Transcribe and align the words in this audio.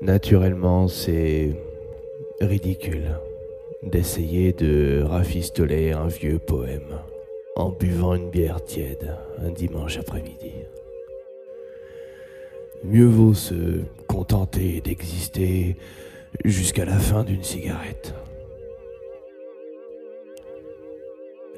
Naturellement, 0.00 0.88
c'est 0.88 1.52
ridicule 2.40 3.20
d'essayer 3.82 4.52
de 4.52 5.02
rafistoler 5.02 5.92
un 5.92 6.08
vieux 6.08 6.38
poème 6.38 6.98
en 7.56 7.70
buvant 7.70 8.14
une 8.14 8.30
bière 8.30 8.62
tiède 8.64 9.16
un 9.38 9.50
dimanche 9.50 9.98
après-midi. 9.98 10.52
Mieux 12.84 13.06
vaut 13.06 13.34
se 13.34 13.82
contenter 14.08 14.80
d'exister 14.80 15.76
jusqu'à 16.44 16.84
la 16.84 16.98
fin 16.98 17.22
d'une 17.22 17.44
cigarette. 17.44 18.14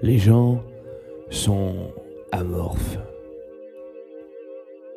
Les 0.03 0.19
gens 0.19 0.63
sont 1.31 1.93
amorphes. 2.31 2.99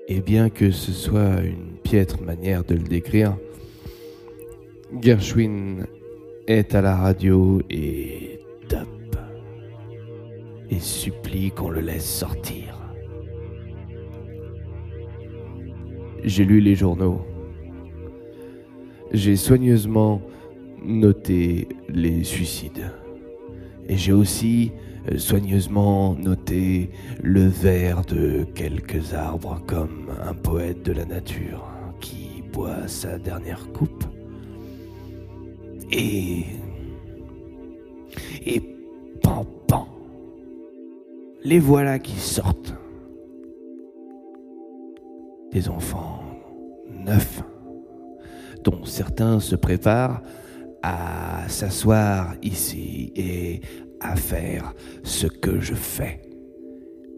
Et 0.09 0.21
bien 0.21 0.49
que 0.49 0.71
ce 0.71 0.93
soit 0.93 1.41
une 1.41 1.77
piètre 1.83 2.21
manière 2.21 2.63
de 2.63 2.75
le 2.75 2.83
décrire, 2.83 3.37
Gershwin 5.01 5.85
est 6.47 6.73
à 6.75 6.81
la 6.81 6.95
radio 6.95 7.61
et 7.69 8.39
tape 8.69 8.87
et 10.69 10.79
supplie 10.79 11.51
qu'on 11.51 11.69
le 11.69 11.81
laisse 11.81 12.09
sortir. 12.09 12.79
J'ai 16.23 16.45
lu 16.45 16.61
les 16.61 16.75
journaux. 16.75 17.21
J'ai 19.11 19.35
soigneusement 19.35 20.21
noté 20.83 21.67
les 21.89 22.23
suicides. 22.23 22.91
Et 23.87 23.97
j'ai 23.97 24.11
aussi 24.11 24.71
euh, 25.11 25.17
soigneusement 25.17 26.15
noté 26.15 26.89
le 27.23 27.47
vers 27.47 28.03
de 28.03 28.45
quelques 28.55 29.13
arbres 29.13 29.61
comme 29.65 30.11
un 30.23 30.33
poète 30.33 30.83
de 30.83 30.91
la 30.91 31.05
nature 31.05 31.65
qui 32.01 32.43
boit 32.51 32.87
sa 32.87 33.17
dernière 33.17 33.71
coupe. 33.71 34.03
Et... 35.91 36.43
Et 38.45 38.61
pan 39.21 39.45
pan. 39.67 39.87
Les 41.43 41.59
voilà 41.59 41.99
qui 41.99 42.15
sortent. 42.15 42.73
Des 45.51 45.69
enfants 45.69 46.23
neufs, 46.89 47.41
dont 48.63 48.83
certains 48.83 49.39
se 49.39 49.55
préparent 49.55 50.21
à 50.83 51.47
s'asseoir 51.47 52.35
ici 52.41 53.11
et 53.15 53.61
à 53.99 54.15
faire 54.15 54.73
ce 55.03 55.27
que 55.27 55.59
je 55.59 55.73
fais. 55.73 56.21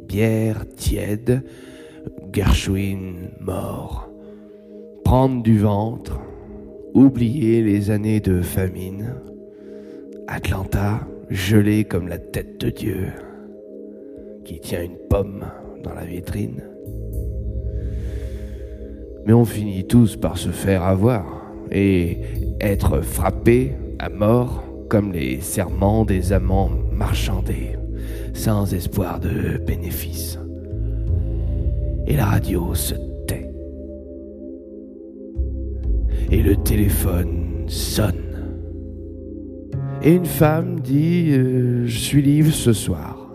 Bière 0.07 0.65
tiède, 0.75 1.43
Gershwin 2.31 3.31
mort. 3.39 4.09
Prendre 5.03 5.41
du 5.43 5.59
ventre, 5.59 6.19
oublier 6.93 7.61
les 7.61 7.91
années 7.91 8.19
de 8.19 8.41
famine. 8.41 9.15
Atlanta, 10.27 11.07
gelé 11.30 11.83
comme 11.83 12.07
la 12.07 12.19
tête 12.19 12.59
de 12.59 12.69
Dieu, 12.69 13.07
qui 14.45 14.59
tient 14.59 14.83
une 14.83 14.97
pomme 15.09 15.45
dans 15.83 15.93
la 15.93 16.05
vitrine. 16.05 16.63
Mais 19.25 19.33
on 19.33 19.45
finit 19.45 19.85
tous 19.85 20.15
par 20.15 20.37
se 20.37 20.49
faire 20.49 20.83
avoir 20.83 21.39
et 21.72 22.20
être 22.62 23.02
frappé 23.02 23.73
à 24.00 24.09
mort 24.09 24.64
comme 24.89 25.12
les 25.12 25.39
serments 25.42 26.03
des 26.03 26.34
amants 26.34 26.72
marchandés, 26.92 27.78
sans 28.34 28.73
espoir 28.73 29.20
de 29.20 29.58
bénéfice. 29.66 30.39
Et 32.08 32.16
la 32.16 32.26
radio 32.26 32.73
se 32.73 32.95
tait. 33.28 33.52
Et 36.31 36.42
le 36.42 36.56
téléphone 36.56 37.66
sonne. 37.67 38.23
Et 40.02 40.14
une 40.14 40.26
femme 40.26 40.80
dit 40.80 41.32
euh, 41.32 41.86
Je 41.86 41.98
suis 41.98 42.22
libre 42.22 42.52
ce 42.52 42.73
soir. 42.73 43.30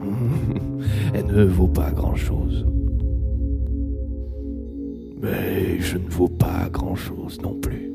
Elle 1.14 1.26
ne 1.26 1.44
vaut 1.44 1.68
pas 1.68 1.90
grand-chose. 1.92 2.66
Mais 5.20 5.80
je 5.80 5.98
ne 5.98 6.08
vaux 6.08 6.28
pas 6.28 6.68
grand-chose 6.70 7.40
non 7.42 7.54
plus. 7.54 7.92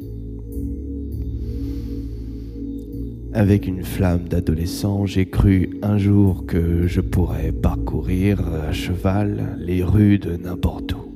Avec 3.34 3.66
une 3.66 3.84
flamme 3.84 4.28
d'adolescent, 4.28 5.06
j'ai 5.06 5.26
cru 5.26 5.70
un 5.82 5.98
jour 5.98 6.46
que 6.46 6.86
je 6.88 7.00
pourrais 7.00 7.54
parcourir 7.54 8.46
à 8.46 8.74
cheval 8.74 9.58
les 9.60 9.84
rues 9.84 10.20
de 10.20 10.36
n'importe 10.36 10.94
où. 10.94 11.12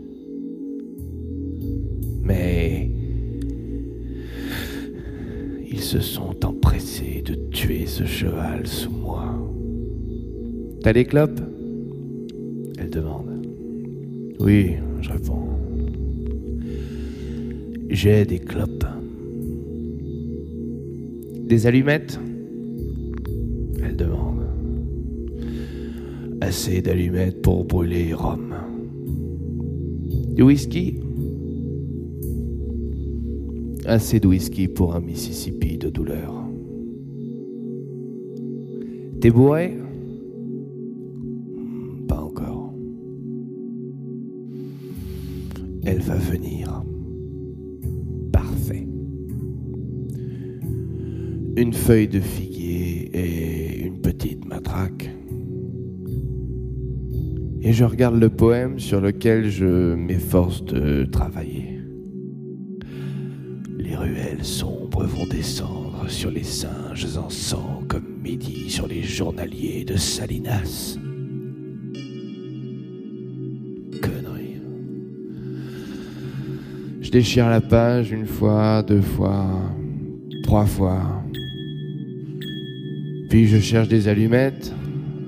Mais 2.23 2.89
ils 5.69 5.81
se 5.81 5.99
sont 5.99 6.45
empressés 6.45 7.21
de 7.25 7.35
tuer 7.51 7.85
ce 7.85 8.05
cheval 8.05 8.65
sous 8.65 8.91
moi. 8.91 9.25
T'as 10.81 10.93
des 10.93 11.03
clopes? 11.03 11.41
Elle 12.77 12.89
demande. 12.91 13.45
Oui, 14.39 14.75
je 15.01 15.11
réponds. 15.11 15.54
J'ai 17.89 18.25
des 18.25 18.39
clopes. 18.39 18.85
Des 21.47 21.67
allumettes? 21.67 22.19
Elle 23.83 23.95
demande. 23.95 24.41
Assez 26.41 26.81
d'allumettes 26.81 27.41
pour 27.41 27.65
brûler 27.65 28.13
Rome. 28.13 28.55
Du 30.33 30.41
whisky? 30.41 30.99
Assez 33.85 34.19
de 34.19 34.27
whisky 34.27 34.67
pour 34.67 34.95
un 34.95 35.01
Mississippi 35.01 35.77
de 35.77 35.89
douleur. 35.89 36.33
T'es 39.21 39.29
bourré? 39.29 39.77
Pas 42.07 42.19
encore. 42.19 42.73
Elle 45.83 45.99
va 45.99 46.15
venir. 46.15 46.83
Une 51.57 51.73
feuille 51.73 52.07
de 52.07 52.19
figuier 52.19 53.09
et 53.13 53.85
une 53.85 54.01
petite 54.01 54.45
matraque. 54.45 55.09
Et 57.61 57.71
je 57.73 57.85
regarde 57.85 58.19
le 58.19 58.29
poème 58.29 58.77
sur 58.77 59.01
lequel 59.01 59.49
je 59.49 59.95
m'efforce 59.95 60.63
de 60.65 61.05
travailler. 61.05 61.79
Les 63.77 63.95
ruelles 63.95 64.43
sombres 64.43 65.05
vont 65.05 65.25
descendre 65.25 66.05
sur 66.07 66.29
les 66.29 66.43
singes 66.43 67.17
en 67.17 67.29
sang 67.29 67.83
comme 67.87 68.21
midi 68.21 68.69
sur 68.69 68.87
les 68.87 69.01
journaliers 69.01 69.85
de 69.85 69.95
Salinas. 69.95 70.97
Connerie. 74.01 74.59
Je 77.01 77.09
déchire 77.11 77.49
la 77.49 77.61
page 77.61 78.11
une 78.11 78.27
fois, 78.27 78.83
deux 78.83 79.01
fois, 79.01 79.47
trois 80.43 80.65
fois. 80.65 81.24
Puis 83.35 83.47
je 83.47 83.59
cherche 83.59 83.89
des 83.89 84.07
allumettes 84.07 84.73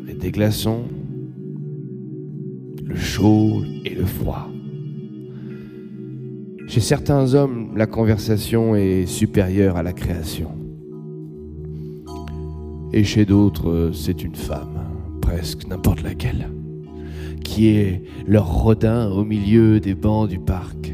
et 0.07 0.13
des 0.13 0.31
glaçons, 0.31 0.85
le 2.85 2.95
chaud 2.95 3.63
et 3.83 3.93
le 3.93 4.05
froid. 4.05 4.47
Chez 6.69 6.79
certains 6.79 7.33
hommes, 7.33 7.73
la 7.75 7.85
conversation 7.85 8.77
est 8.77 9.07
supérieure 9.07 9.75
à 9.75 9.83
la 9.83 9.91
création. 9.91 10.51
Et 12.93 13.03
chez 13.03 13.25
d'autres, 13.25 13.91
c'est 13.93 14.23
une 14.23 14.35
femme, 14.35 14.79
presque 15.19 15.67
n'importe 15.67 16.01
laquelle, 16.01 16.49
qui 17.43 17.67
est 17.67 18.03
leur 18.25 18.47
rodin 18.47 19.09
au 19.09 19.25
milieu 19.25 19.81
des 19.81 19.95
bancs 19.95 20.29
du 20.29 20.39
parc. 20.39 20.93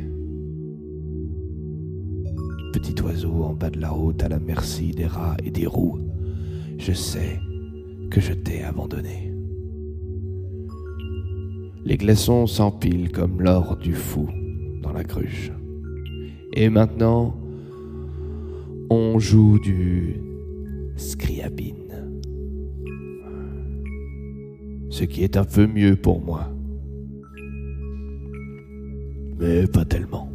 Petit 2.73 2.99
oiseau 3.03 3.43
en 3.43 3.53
bas 3.53 3.69
de 3.69 3.79
la 3.79 3.91
route 3.91 4.23
à 4.23 4.29
la 4.29 4.39
merci 4.39 4.89
des 4.89 5.05
rats 5.05 5.37
et 5.45 5.51
des 5.51 5.67
roues 5.67 5.99
je 6.83 6.91
sais 6.91 7.39
que 8.11 8.19
je 8.19 8.33
t'ai 8.33 8.61
abandonné. 8.61 9.33
Les 11.85 11.95
glaçons 11.95 12.45
s'empilent 12.45 13.09
comme 13.09 13.41
l'or 13.41 13.77
du 13.77 13.93
fou 13.93 14.27
dans 14.81 14.91
la 14.91 15.05
cruche. 15.05 15.53
Et 16.51 16.69
maintenant, 16.69 17.37
on 18.89 19.17
joue 19.17 19.59
du 19.59 20.19
scriabine. 20.97 22.11
Ce 24.89 25.05
qui 25.05 25.23
est 25.23 25.37
un 25.37 25.45
peu 25.45 25.67
mieux 25.67 25.95
pour 25.95 26.19
moi. 26.21 26.49
Mais 29.39 29.67
pas 29.67 29.85
tellement. 29.85 30.32